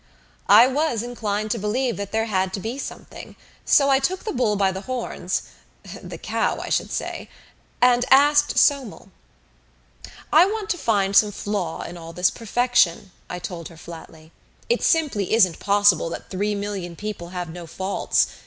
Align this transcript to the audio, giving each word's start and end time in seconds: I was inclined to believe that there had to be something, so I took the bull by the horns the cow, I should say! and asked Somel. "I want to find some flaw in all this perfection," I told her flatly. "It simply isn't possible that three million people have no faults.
I 0.49 0.65
was 0.65 1.03
inclined 1.03 1.51
to 1.51 1.59
believe 1.59 1.95
that 1.97 2.11
there 2.11 2.25
had 2.25 2.53
to 2.55 2.59
be 2.59 2.79
something, 2.79 3.35
so 3.65 3.91
I 3.91 3.99
took 3.99 4.23
the 4.23 4.33
bull 4.33 4.55
by 4.55 4.71
the 4.71 4.81
horns 4.89 5.43
the 6.01 6.17
cow, 6.17 6.59
I 6.59 6.69
should 6.69 6.91
say! 6.91 7.29
and 7.83 8.03
asked 8.09 8.57
Somel. 8.57 9.11
"I 10.33 10.47
want 10.47 10.71
to 10.71 10.77
find 10.79 11.15
some 11.15 11.31
flaw 11.31 11.83
in 11.83 11.97
all 11.97 12.13
this 12.13 12.31
perfection," 12.31 13.11
I 13.29 13.37
told 13.37 13.67
her 13.67 13.77
flatly. 13.77 14.31
"It 14.69 14.81
simply 14.81 15.35
isn't 15.35 15.59
possible 15.59 16.09
that 16.09 16.31
three 16.31 16.55
million 16.55 16.95
people 16.95 17.29
have 17.29 17.49
no 17.49 17.67
faults. 17.67 18.25